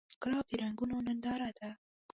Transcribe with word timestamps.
ګلاب 0.21 0.45
د 0.49 0.51
رنګونو 0.61 0.95
ننداره 1.07 1.49
ده. 1.57 1.69